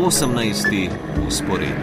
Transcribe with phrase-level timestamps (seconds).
[0.00, 0.88] 18.
[1.26, 1.74] usporedni.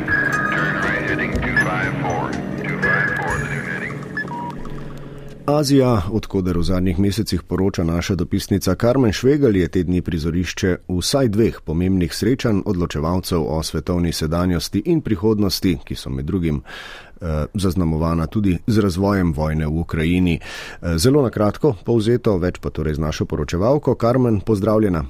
[5.45, 11.27] Azija, odkuder v zadnjih mesecih poroča naša dopisnica Karmen Švegal, je te dni prizorišče vsaj
[11.27, 18.27] dveh pomembnih srečanj odločevalcev o svetovni sedanjosti in prihodnosti, ki so med drugim eh, zaznamovana
[18.27, 20.39] tudi z razvojem vojne v Ukrajini.
[20.39, 23.95] Eh, zelo na kratko povzeto, več pa torej z našo poročevalko.
[23.95, 25.05] Karmen, pozdravljena.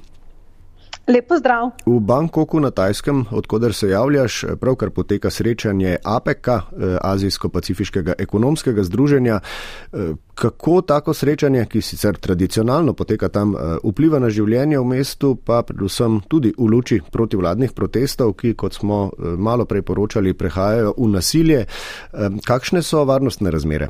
[1.08, 1.70] Lepo zdrav.
[1.86, 6.60] V Bangkoku na Tajskem, odkuder se javljaš, pravkar poteka srečanje APEC, eh,
[7.00, 9.40] Azijsko-Pacifiškega ekonomskega združenja.
[9.40, 9.98] Eh,
[10.34, 15.62] kako tako srečanje, ki sicer tradicionalno poteka tam, eh, vpliva na življenje v mestu, pa
[15.62, 21.66] predvsem tudi v luči protivladnih protestov, ki, kot smo malo prej poročali, prehajajo v nasilje.
[22.46, 23.88] Kakšne so varnostne razmere?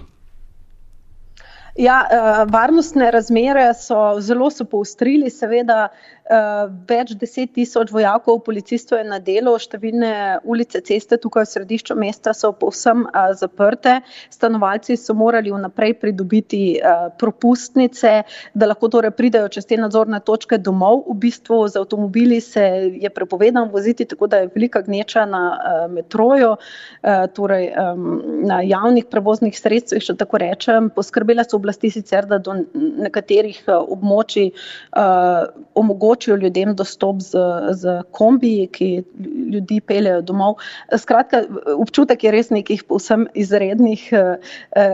[1.78, 2.06] Ja,
[2.50, 5.88] varnostne razmere so zelo so poustrili, seveda.
[6.28, 10.10] Več deset tisoč vojakov, policistov je na delu, številne
[10.44, 13.06] ulice, ceste tukaj v središču mesta so povsem
[13.40, 13.94] zaprte.
[14.28, 16.60] Stanovalci so morali vnaprej pridobiti
[17.16, 18.12] propustnice,
[18.52, 21.06] da lahko torej pridejo čez te nadzorne točke domov.
[21.08, 22.66] V bistvu z avtomobili se
[23.00, 25.42] je prepovedano voziti, tako da je velika gneča na
[25.88, 26.52] metroju,
[27.32, 27.72] torej
[28.52, 30.92] na javnih prevoznih sredstvih, če tako rečem.
[30.92, 34.52] Poskrbela so oblasti sicer, da do nekaterih območij
[35.72, 37.38] omogočajo omogočijo ljudem dostop z,
[37.72, 39.02] z kombiji, ki
[39.52, 40.56] ljudi peljejo domov.
[40.96, 41.44] Skratka,
[41.76, 44.36] občutek je res nekih povsem izrednih eh,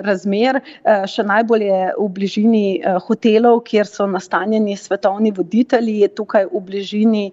[0.05, 0.61] razmer.
[0.85, 6.61] Eh, še najbolj je v bližini eh, hotelov, kjer so nastanjeni svetovni voditelji, tukaj v
[6.61, 7.33] bližini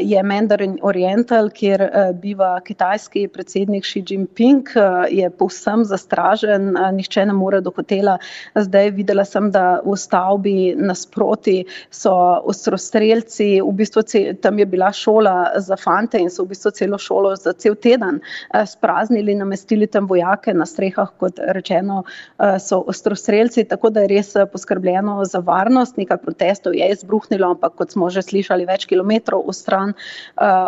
[0.00, 1.82] je Mandarin Oriental, kjer
[2.20, 4.68] biva kitajski predsednik Xi Jinping,
[5.08, 8.18] je povsem zastražen, nihče ne more do hotela.
[8.56, 12.12] Zdaj videla sem, da v stavbi nasproti so
[12.44, 14.02] ostrostrelci, Belci, v bistvu
[14.40, 18.20] tam je bila šola za fante in so v bistvu celo šolo za cel teden
[18.20, 22.04] eh, spraznili, namestili tam vojake na strehah, kot rečeno,
[22.38, 25.96] eh, so ostrostrelci, tako da je res eh, poskrbljeno za varnost.
[25.96, 29.92] Nekaj protestov je izbruhnilo, ampak kot smo že slišali, več kilometrov v stran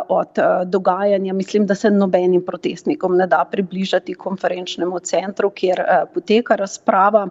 [0.09, 1.32] od dogajanja.
[1.32, 5.81] Mislim, da se nobenim protestnikom ne da približati konferenčnemu centru, kjer
[6.15, 7.28] poteka razprava.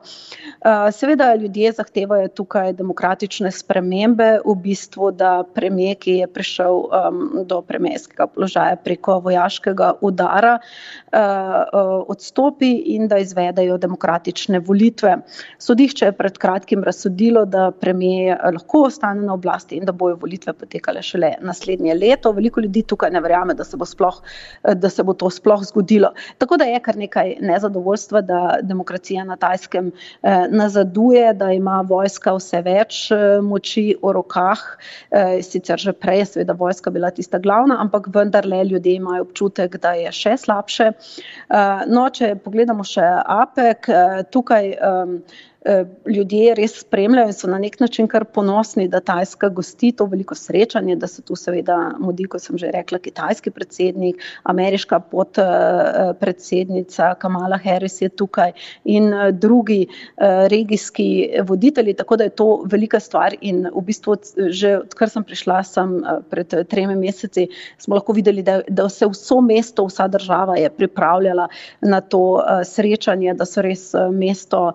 [0.91, 7.61] Seveda ljudje zahtevajo tukaj demokratične spremembe, v bistvu da premijer, ki je prišel um, do
[7.65, 15.17] premijerskega položaja preko vojaškega udara, uh, uh, odstopi in da izvedejo demokratične volitve.
[15.57, 20.53] Sodišče je pred kratkim razsodilo, da premijer lahko ostane na oblasti in da bojo volitve
[20.53, 22.31] potekale šele naslednje leto.
[22.31, 24.21] Veliko ljudi tukaj ne verjame, da se bo, sploh,
[24.75, 26.13] da se bo to sploh zgodilo.
[26.37, 29.91] Tako da je kar nekaj nezadovoljstva, da demokracija na tajskem
[30.21, 34.59] eh, nazaduje, da ima vojska vse več eh, moči v rokah.
[35.11, 39.77] Eh, sicer že prej je seveda vojska bila tista glavna, ampak vendarle ljudje imajo občutek,
[39.77, 40.91] da je še slabše.
[40.91, 44.75] Eh, no, če pogledamo še APEC, eh, tukaj.
[45.65, 50.07] Eh, ljudje res spremljajo in so na nek način kar ponosni, da Tajska gosti to
[50.09, 57.13] veliko srečanje, da se tu seveda mudi, kot sem že rekla, kitajski predsednik, ameriška podpredsednica
[57.21, 58.51] Kamala Harris je tukaj
[58.89, 64.15] in eh, drugi eh, regijski voditelji, tako da je to velika stvar in v bistvu
[64.49, 67.47] že odkar sem prišla sem pred tremi meseci,
[67.77, 71.47] smo lahko videli, da, da se vso mesto, vsa država je pripravljala
[71.81, 74.73] na to srečanje, da so res mesto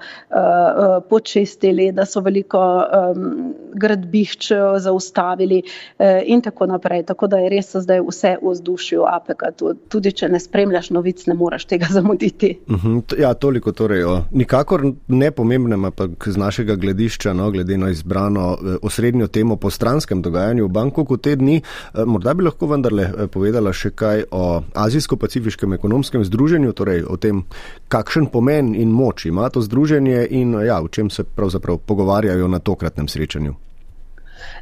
[0.77, 7.03] uh, počistili, da so veliko um, gradbišč zaustavili uh, in tako naprej.
[7.03, 9.53] Tako da je res zdaj vse v vzdušju APEK-a.
[9.89, 12.59] Tudi če ne spremljaš novic, ne moreš tega zamuditi.
[12.69, 17.77] Uh mhm, -huh, ja, toliko torej o nikakor nepomembnem, ampak z našega gledišča, no, glede
[17.77, 21.61] na izbrano uh, osrednjo temo po stranskem dogajanju v Bangkoku te dni,
[22.07, 27.45] morda bi lahko vendarle povedala še kaj o Azijsko-Pacifiškem ekonomskem združenju, torej o tem,
[27.89, 32.59] kakšen pomen in moč ima to združenje in ja, o čem se pravzaprav pogovarjajo na
[32.59, 33.55] tokratnem srečanju.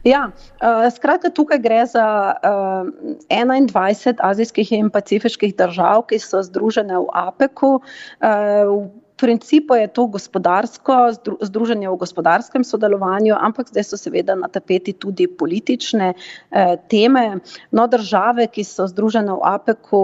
[0.04, 2.06] Ja, uh, skratka, tukaj gre za
[2.36, 2.88] uh,
[3.28, 7.72] eh, 21 azijskih in pacifiških držav, ki so združene v APEC-u.
[7.80, 8.84] Uh,
[9.16, 10.94] principu je to gospodarsko,
[11.40, 17.38] združenje v gospodarskem sodelovanju, ampak zdaj so seveda na tapeti tudi politične eh, teme.
[17.70, 20.02] No, države, ki so združene v APEC-u,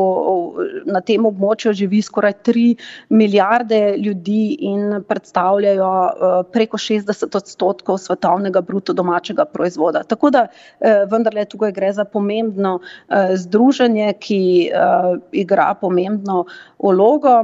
[0.86, 2.66] na tem območju živi skoraj 3
[3.10, 10.02] milijarde ljudi in predstavljajo eh, preko 60 odstotkov svetovnega bruto domačega proizvoda.
[10.02, 16.44] Tako da eh, vendarle tukaj gre za pomembno eh, združenje, ki eh, igra pomembno
[16.78, 17.36] vlogo.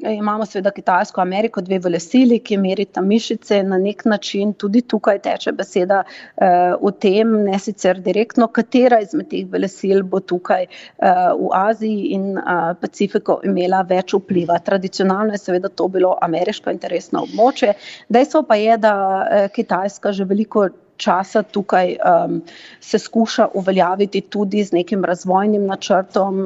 [0.00, 3.62] Imamo seveda Kitajsko, Kitajsko Ameriko, dve velesili, ki merita mišice.
[3.62, 9.28] Na nek način tudi tukaj teče beseda uh, o tem, ne sicer direktno, katera izmed
[9.30, 14.58] teh velesil bo tukaj uh, v Aziji in uh, Pacifiku imela več vpliva.
[14.58, 17.74] Tradicionalno je seveda to bilo ameriško interesno območje.
[18.08, 20.68] Dejstvo pa je, da uh, Kitajska že veliko
[21.00, 22.40] časa tukaj um,
[22.80, 26.40] se skuša uveljaviti tudi z nekim razvojnim načrtom.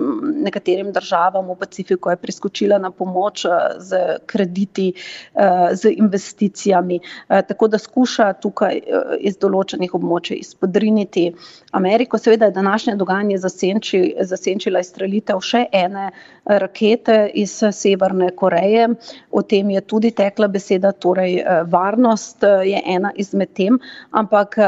[0.47, 4.93] Nekaterim državam v Pacifiku je priskočila na pomoč uh, z krediti,
[5.35, 8.81] uh, z investicijami, uh, tako da skuša tukaj
[9.21, 11.29] iz določenih območij izpodriniti
[11.73, 12.19] Ameriko.
[12.19, 16.11] Seveda je današnje dogajanje zasenči, zasenčila izstrelitev še ene
[16.45, 18.89] rakete iz Severne Koreje.
[19.31, 23.79] O tem je tudi tekla beseda, torej varnost je ena izmed tem,
[24.13, 24.59] ampak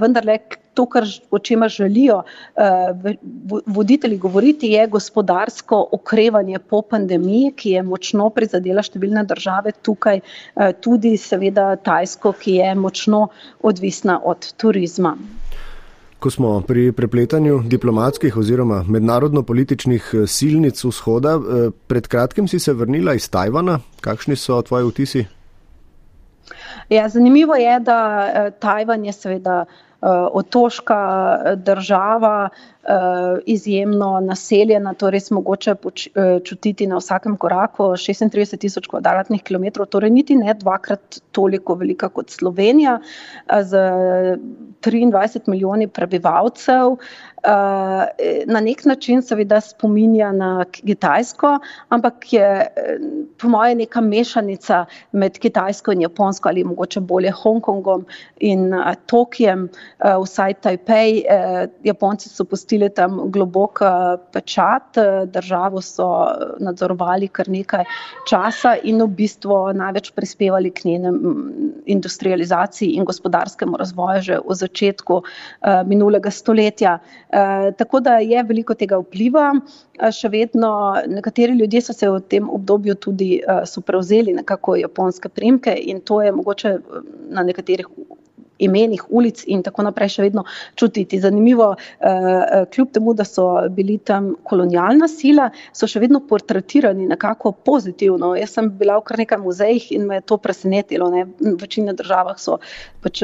[0.00, 0.38] vendarle
[0.76, 3.12] to, kar, o čemer želijo uh,
[3.66, 10.70] voditelji govoriti, je gospodarsko okrevanje po pandemiji, ki je močno prizadela številne države, tukaj uh,
[10.84, 13.26] tudi seveda Tajsko, ki je močno
[13.72, 15.16] odvisna od turizma.
[16.20, 21.36] Ko smo pri prepletanju diplomatskih oziroma mednarodno-političnih silnic vzhoda,
[21.86, 23.78] pred kratkim si se vrnila iz Tajvana.
[24.00, 25.26] Kakšni so tvoji vtisi?
[26.88, 30.98] Ja, zanimivo je, da eh, Tajvan je seveda eh, otoška
[31.44, 32.48] eh, država,
[33.46, 35.74] izjemno naseljena, to res mogoče
[36.44, 42.30] čutiti na vsakem koraku, 36 tisoč kvadratnih kilometrov, torej niti ne dvakrat toliko velika kot
[42.30, 43.00] Slovenija,
[43.62, 43.82] z
[44.86, 46.96] 23 milijoni prebivalcev.
[47.46, 51.58] Eh, na nek način seveda spominja na Kitajsko,
[51.88, 52.98] ampak je eh,
[53.38, 58.06] po moje neka mešanica med Kitajsko in Japonsko ali mogoče bolje Hongkongom
[58.40, 59.68] in eh, Tokijem,
[60.22, 61.22] vsaj Tajpej.
[61.84, 62.44] Japonci so
[62.76, 63.80] postili tam globok
[64.32, 64.98] pečat,
[65.32, 66.06] državo so
[66.60, 67.84] nadzorovali kar nekaj
[68.28, 71.16] časa in v bistvu največ prispevali k njenem
[71.86, 75.22] industrializaciji in gospodarskemu razvoju že v začetku
[75.86, 76.98] minulega stoletja.
[77.30, 79.54] Eh, tako da je veliko tega vpliva.
[79.98, 85.28] Eh, še vedno nekateri ljudje so se v tem obdobju tudi uh, prevzeli nekako japonske
[85.28, 86.78] primke in to je mogoče
[87.28, 87.86] na nekaterih
[88.58, 90.44] imenih ulic in tako naprej še vedno
[90.74, 91.20] čutiti.
[91.20, 97.52] Zanimivo, eh, kljub temu, da so bili tam kolonialna sila, so še vedno portretirani nekako
[97.52, 98.34] pozitivno.
[98.36, 101.10] Jaz sem bila v kar nekaj muzejih in me je to presenetilo.
[101.10, 101.24] Ne.
[101.40, 102.58] V večini državah so
[103.02, 103.22] pač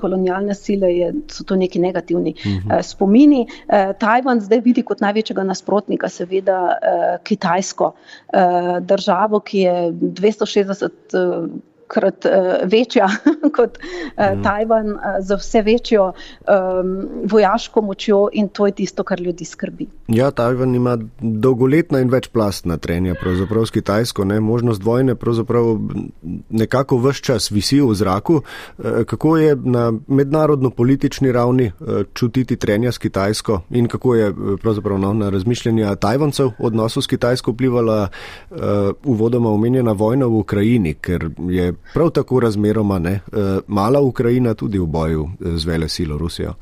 [0.00, 2.68] kolonialne sile, je, so to neki negativni uh mhm.
[2.68, 2.82] -huh.
[2.82, 3.46] spomini.
[3.68, 7.92] Eh, Tajvan zdaj vidi kot največjega nasprotnika seveda eh, Kitajsko
[8.80, 13.08] državo, ki je 260 krat uh, večja
[13.56, 14.42] kot mm.
[14.42, 19.86] Tajvan, uh, z vse večjo um, vojaško močjo in to je tisto, kar ljudi skrbi.
[20.08, 24.40] Ja, Tajvan ima dolgoletna in večplastna trenja, pravzaprav s Kitajsko, ne?
[24.40, 25.78] možnost vojne pravzaprav
[26.50, 28.40] nekako vse čas visi v zraku.
[29.06, 31.72] Kako je na mednarodno-politični ravni
[32.14, 34.32] čutiti trenja s Kitajsko in kako je
[34.62, 38.08] pravzaprav no, na razmišljanja Tajvancev odnosov s Kitajsko vplivala
[38.50, 38.58] uh,
[39.04, 44.78] uvodoma omenjena vojna v Ukrajini, ker je prav tako razmeroma ne, eh, mala Ukrajina tudi
[44.78, 46.54] v boju eh, z vele silo Rusijo.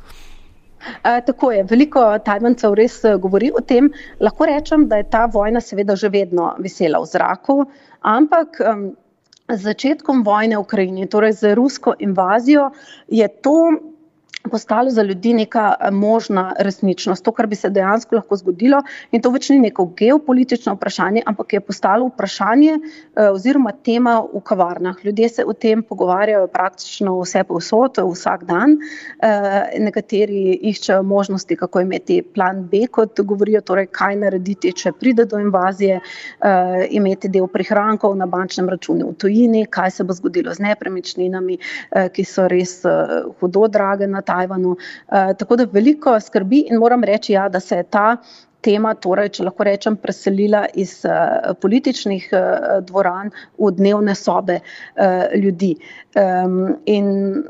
[1.05, 3.89] E, tako je, veliko Tajvancev res govori o tem.
[4.21, 7.65] Lahko rečem, da je ta vojna seveda že vedno visela v zraku,
[8.01, 8.61] ampak
[9.49, 12.71] z začetkom vojne v Ukrajini, torej z rusko invazijo,
[13.09, 13.73] je to
[14.51, 18.83] postalo za ljudi neka eh, možna resničnost, to, kar bi se dejansko lahko zgodilo.
[19.13, 24.41] In to več ni neko geopolitično vprašanje, ampak je postalo vprašanje eh, oziroma tema v
[24.45, 24.97] kavarnah.
[25.05, 28.77] Ljudje se o tem pogovarjajo praktično vse povsod, vsak dan.
[29.19, 35.25] Eh, nekateri iščejo možnosti, kako imeti plan B, kot govorijo, torej kaj narediti, če pride
[35.25, 36.01] do invazije,
[36.91, 41.59] imeti del prihrankov na bančnem računu v tujini, kaj se bo zgodilo z nepremičninami,
[42.13, 42.75] ki so res
[43.41, 44.75] hudo drage na ta Tajvanu.
[44.75, 48.17] Uh, tako da veliko skrbi in moram reči, ja, da se je ta
[48.65, 52.41] tema, torej, če lahko rečem, preselila iz uh, političnih uh,
[52.87, 55.75] dvoran v dnevne sobe uh, ljudi.
[56.15, 57.09] Um, in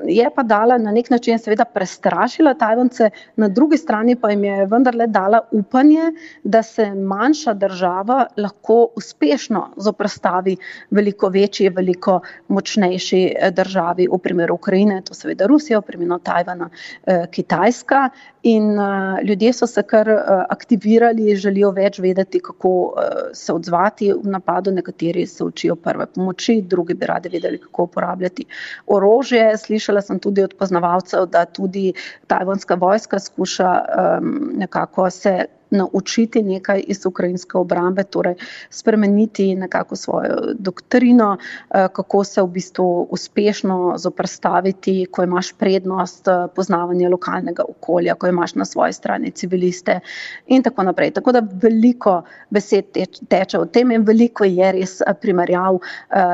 [0.09, 4.67] je pa dala na nek način, seveda, prestrašila Tajvance, na drugi strani pa jim je
[4.73, 6.11] vendarle dala upanje,
[6.45, 10.57] da se manjša država lahko uspešno zoprstavi
[10.91, 17.27] veliko večji, veliko močnejši državi, v primeru Ukrajine, to seveda Rusija, v primeru Tajvana, uh,
[17.31, 18.09] Kitajska.
[18.45, 21.04] In uh, ljudje so se kar uh, aktivirali,
[21.37, 22.93] želijo več vedeti, kako uh,
[23.33, 24.73] se odzvati v napadu.
[24.73, 28.45] Nekateri se učijo prve pomoči, drugi bi radi vedeli, kako uporabljati
[28.87, 29.57] orožje.
[29.59, 31.93] Slišala sem tudi od poznavalcev, da tudi
[32.27, 33.75] tajvanska vojska skuša
[34.21, 38.35] um, nekako se naučiti nekaj iz ukrajinske obrambe, torej
[38.71, 41.37] spremeniti nekako svojo doktrino,
[41.71, 48.27] eh, kako se v bistvu uspešno zoprstaviti, ko imaš prednost eh, poznavanja lokalnega okolja, ko
[48.27, 50.01] imaš na svoji strani civiliste
[50.47, 51.11] in tako naprej.
[51.11, 52.85] Tako da veliko besed
[53.29, 55.79] teče o tem in veliko je res primerjav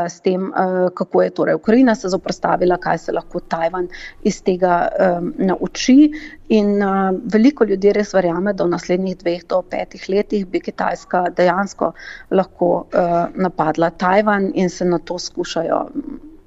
[0.09, 0.53] s tem,
[0.95, 3.89] kako je torej Ukrajina se zoprstavila, kaj se lahko Tajvan
[4.23, 4.89] iz tega
[5.39, 6.11] nauči.
[6.49, 6.81] In
[7.33, 11.93] veliko ljudi res verjame, da v naslednjih dveh do petih letih bi Kitajska dejansko
[12.31, 15.85] lahko uh, napadla Tajvan in se na to skušajo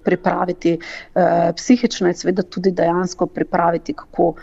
[0.03, 1.21] pripraviti uh,
[1.55, 4.35] psihično in seveda tudi dejansko pripraviti, kako uh,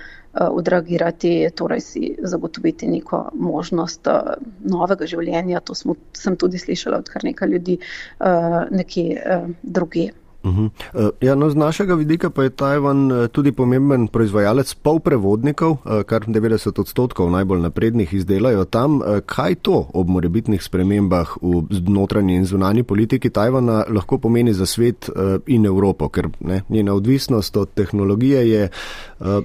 [0.51, 5.61] odreagirati, torej si zagotoviti neko možnost uh, novega življenja.
[5.61, 10.11] To smo, sem tudi slišala od kar nekaj ljudi uh, nekje uh, druge.
[10.43, 11.11] Uh -huh.
[11.21, 16.23] ja, no, z našega vidika pa je Tajvan eh, tudi pomemben proizvajalec polprevodnikov, eh, kar
[16.27, 19.01] 90 odstotkov najbolj naprednih izdelajo tam.
[19.27, 25.11] Kaj to ob morebitnih spremembah v notranji in zunanji politiki Tajvana lahko pomeni za svet
[25.47, 28.69] in Evropo, ker ne, njena odvisnost od tehnologije je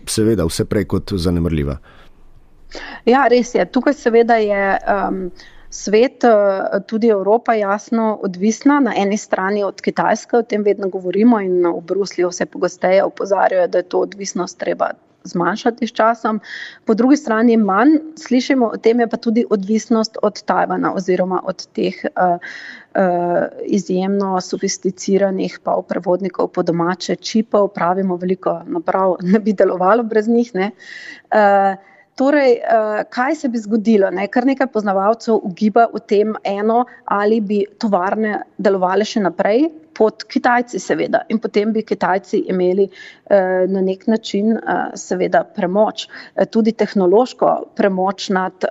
[0.06, 1.78] seveda vse prej kot zanemrljiva.
[3.06, 3.66] Ja, res je.
[3.66, 4.78] Tukaj seveda je.
[5.10, 5.32] Um,
[5.76, 11.42] svet, eh, tudi Evropa, jasno odvisna na eni strani od Kitajske, o tem vedno govorimo
[11.44, 14.94] in v Bruslju vse pogosteje opozarjajo, da je to odvisnost treba
[15.26, 16.40] zmanjšati s časom.
[16.86, 21.66] Po drugi strani manj slišimo o tem, je pa tudi odvisnost od Tajvana oziroma od
[21.74, 29.54] teh uh, uh, izjemno sofisticiranih pa prevodnikov po domače čipov, pravimo veliko naprav, ne bi
[29.54, 30.54] delovalo brez njih.
[30.56, 30.72] Ne?
[31.34, 34.10] Uh, Torej, eh, kaj se bi zgodilo?
[34.12, 34.28] Ne?
[34.32, 40.80] Kar nekaj poznavalcev ugiba v tem eno, ali bi tovarne delovale še naprej pod Kitajci,
[40.80, 46.08] seveda, in potem bi Kitajci imeli eh, na nek način, eh, seveda, premoč,
[46.56, 48.64] tudi tehnološko premoč nad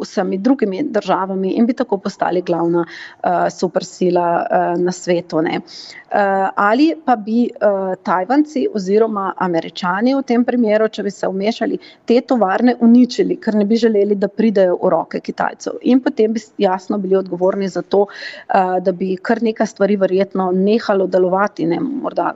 [0.00, 5.36] vsemi drugimi državami in bi tako postali glavna uh, supersila uh, na svetu.
[5.36, 11.78] Uh, ali pa bi uh, Tajvanci oziroma Američani v tem primeru, če bi se umešali,
[12.04, 15.80] te tovarne uničili, ker ne bi želeli, da pridejo v roke Kitajcev.
[15.82, 20.50] In potem bi jasno bili odgovorni za to, uh, da bi kar nekaj stvari verjetno
[20.52, 22.34] nehalo delovati, ne morda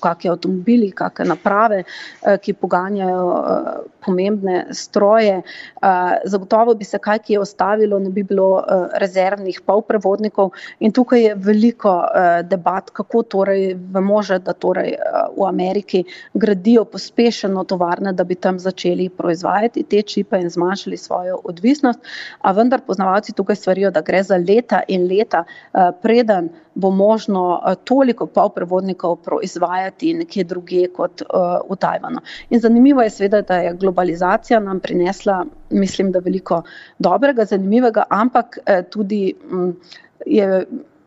[0.00, 3.70] kakšne avtomobili, kakšne naprave, eh, ki poganjajo eh,
[4.04, 5.42] pomembne stroje.
[5.42, 8.64] Eh, zagotovo bi se kaj, ki je ostavilo, ne bi bilo
[9.00, 11.92] rezervnih polprevodnikov in tukaj je veliko
[12.44, 14.96] debat, kako torej vemo že, da torej
[15.36, 16.04] v Ameriki
[16.34, 22.00] gradijo pospešeno tovarne, da bi tam začeli proizvajati te čipe in zmanjšali svojo odvisnost,
[22.40, 25.44] a vendar poznavalci tukaj svarijo, da gre za leta in leta
[26.02, 32.20] preden bo možno toliko polprevodnikov proizvajati izvajati nekje druge kot uh, v Tajvanu.
[32.50, 36.62] In zanimivo je seveda, da je globalizacija nam prinesla, mislim, da veliko
[36.98, 39.76] dobrega, zanimivega, ampak eh, tudi um,
[40.26, 40.64] je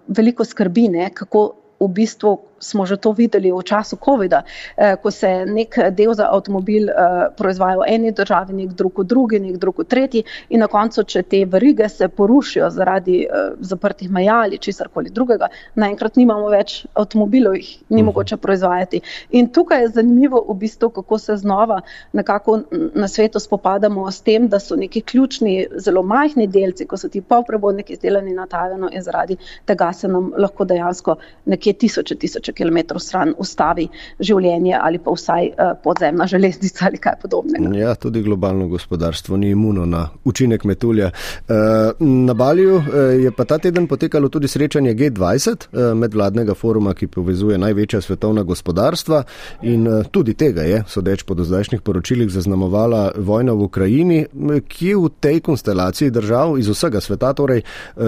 [0.07, 4.43] veliko skrbi, ne, kako v bistvu smo že to videli v času COVID-a,
[4.77, 6.95] eh, ko se je nek del za avtomobil eh,
[7.37, 11.03] proizvajal v eni državi, nek drug v drugi, nek drug v tretji, in na koncu,
[11.03, 16.49] če te verige se porušijo zaradi eh, zaprtih meja ali česar koli drugega, naenkrat nimamo
[16.53, 18.05] več avtomobilov, jih ni mhm.
[18.11, 19.01] mogoče proizvajati.
[19.31, 21.81] In tukaj je zanimivo, v bistvu, kako se znova
[22.13, 22.59] nekako
[22.95, 27.21] na svetu spopadamo s tem, da so neki ključni, zelo majhni delci, ko so ti
[27.21, 31.15] polprevodniki izdelani na Tajvanu, in zaradi tega se nam lahko dejansko
[31.45, 33.87] nekje tisoče, tisoče km stran ustavi
[34.19, 37.71] življenje ali pa vsaj uh, podzemna železnica ali kaj podobnega.
[37.77, 41.11] Ja, tudi globalno gospodarstvo ni imuno na učinek metulja.
[41.47, 41.55] Uh,
[41.99, 42.85] na Balju uh,
[43.23, 48.43] je pa ta teden potekalo tudi srečanje G20 uh, medvladnega foruma, ki povezuje največja svetovna
[48.43, 49.23] gospodarstva
[49.61, 54.19] in uh, tudi tega je, sodeč po dozdajšnjih poročilih, zaznamovala vojna v Ukrajini,
[54.67, 57.61] kje v tej konstelaciji držav iz vsega sveta torej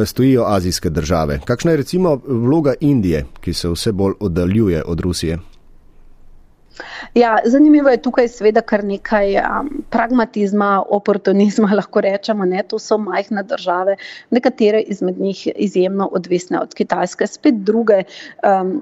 [0.06, 1.40] stojijo azijske države.
[1.46, 4.14] Kakšna je recimo vloga Indije, ki se vse bolj?
[4.26, 5.38] Oddaljuje od Rusije?
[7.14, 12.46] Ja, zanimivo je tukaj seveda kar nekaj um, pragmatizma, oportunizma, lahko rečemo.
[12.46, 12.64] Ne?
[12.68, 13.96] To so majhne države,
[14.30, 18.04] nekatere izmed njih izjemno odvisne od Kitajske, spet druge.
[18.44, 18.82] Um,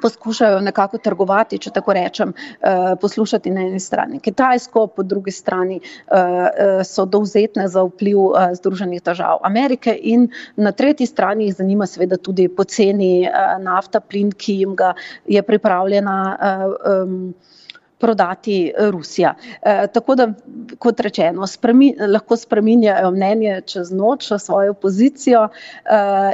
[0.00, 5.76] poskušajo nekako trgovati, če tako rečem, eh, poslušati na eni strani Kitajsko, po drugi strani
[5.76, 8.18] eh, eh, so dovzetne za vpliv
[8.54, 13.28] Združenih držav Amerike in na tretji strani jih zanima seveda tudi poceni
[13.60, 14.94] nafta, plin, ki jim ga
[15.26, 16.36] je pripravljena
[18.02, 19.34] prodati Rusija.
[19.94, 20.26] Tako da,
[20.82, 25.46] kot rečeno, spremi, lahko spreminjajo mnenje čez noč, svojo pozicijo.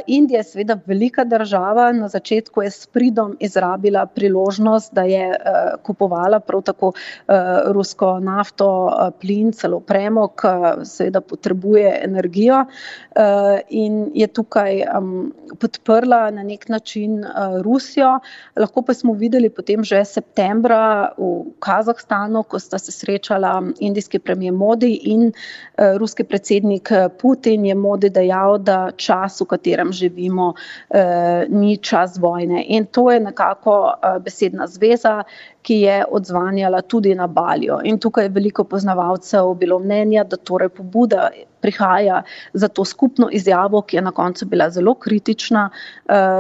[0.07, 5.37] Indija je seveda velika država, na začetku je s pridom izrabila priložnost, da je
[5.85, 6.93] kupovala prav tako
[7.75, 8.69] rusko nafto,
[9.21, 10.43] plin, celo premog,
[10.85, 12.65] seveda potrebuje energijo
[13.69, 14.83] in je tukaj
[15.61, 17.25] podprla na nek način
[17.63, 18.19] Rusijo.
[18.57, 24.53] Lahko pa smo videli potem že septembra v Kazahstanu, ko sta se srečala indijski premijer
[24.53, 25.33] Modi in
[25.99, 30.55] ruski predsednik Putin, je Modi dejal, da čas, v katerem živimo,
[31.49, 32.65] ni čas vojne.
[32.69, 35.23] In to je nekako besedna zveza,
[35.69, 37.81] ki je odzvanjala tudi na Baljo.
[37.85, 41.29] In tukaj je veliko poznavalcev bilo mnenja, da torej pobuda
[41.61, 42.23] prihaja
[42.53, 45.71] za to skupno izjavo, ki je na koncu bila zelo kritična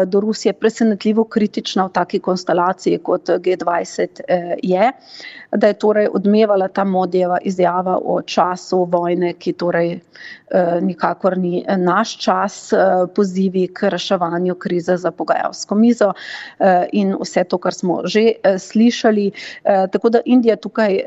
[0.06, 4.20] do Rusije, presenetljivo kritična v taki konstelaciji, kot G20
[4.62, 4.92] je,
[5.52, 9.98] da je torej odmevala ta Modijeva izjava o času vojne, ki torej
[10.82, 12.70] nikakor ni naš čas,
[13.16, 16.12] pozivi k reševanju krize za pogajalsko mizo
[16.92, 19.17] in vse to, kar smo že slišali.
[19.92, 20.98] Tako da Indija tukaj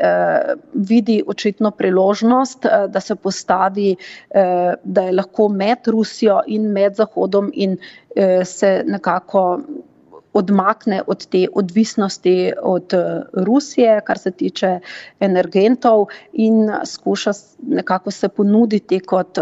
[0.73, 3.95] vidi očitno priložnost, da se postavi,
[4.83, 7.77] da je lahko med Rusijo in med Zahodom in
[8.45, 9.45] se nekako
[10.33, 12.93] odmakne od te odvisnosti od
[13.35, 14.79] Rusije, kar se tiče
[15.19, 19.37] energentov, in skuša nekako se ponuditi kot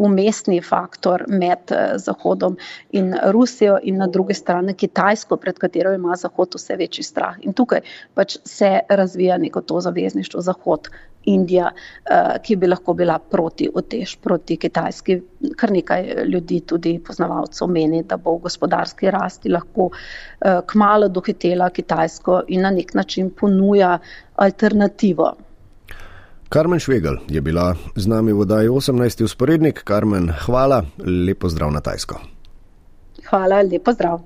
[0.00, 2.56] vmesni faktor med Zahodom
[2.90, 7.36] in Rusijo in na drugi strani Kitajsko, pred katero ima Zahod vse večji strah.
[7.40, 7.80] In tukaj
[8.14, 10.90] pač se razvija neko to zavezništvo Zahod.
[11.28, 11.68] Indija,
[12.42, 15.18] ki bi lahko bila proti utež, proti Kitajski.
[15.56, 19.90] Kar nekaj ljudi, tudi poznavalcev, meni, da bo v gospodarski rasti lahko
[20.72, 23.98] kmalu dohitela Kitajsko in na nek način ponuja
[24.36, 25.34] alternativo.
[26.50, 29.22] Karmen Švegel je bila z nami v oddaji 18.
[29.22, 29.84] usporednik.
[29.86, 32.18] Karmen, hvala, lepo zdrav na Tajsko.
[33.30, 34.18] Hvala, lepo zdrav.